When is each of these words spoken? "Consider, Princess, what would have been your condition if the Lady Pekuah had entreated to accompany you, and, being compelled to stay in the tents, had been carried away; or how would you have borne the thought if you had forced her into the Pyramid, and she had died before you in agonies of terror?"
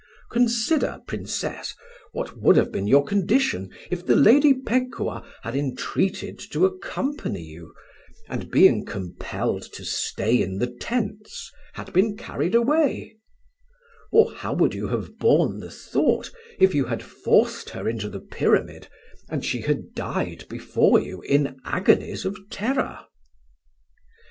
"Consider, 0.31 0.99
Princess, 1.05 1.75
what 2.11 2.35
would 2.35 2.55
have 2.55 2.71
been 2.71 2.87
your 2.87 3.03
condition 3.05 3.69
if 3.91 4.03
the 4.03 4.15
Lady 4.15 4.51
Pekuah 4.51 5.21
had 5.43 5.55
entreated 5.55 6.39
to 6.49 6.65
accompany 6.65 7.43
you, 7.43 7.71
and, 8.27 8.49
being 8.49 8.83
compelled 8.83 9.61
to 9.73 9.85
stay 9.85 10.41
in 10.41 10.57
the 10.57 10.65
tents, 10.79 11.51
had 11.73 11.93
been 11.93 12.17
carried 12.17 12.55
away; 12.55 13.15
or 14.11 14.33
how 14.33 14.53
would 14.55 14.73
you 14.73 14.87
have 14.87 15.19
borne 15.19 15.59
the 15.59 15.69
thought 15.69 16.31
if 16.59 16.73
you 16.73 16.85
had 16.85 17.03
forced 17.03 17.69
her 17.69 17.87
into 17.87 18.09
the 18.09 18.21
Pyramid, 18.21 18.87
and 19.29 19.45
she 19.45 19.61
had 19.61 19.93
died 19.93 20.45
before 20.49 20.99
you 20.99 21.21
in 21.21 21.59
agonies 21.63 22.25
of 22.25 22.35
terror?" 22.49 23.01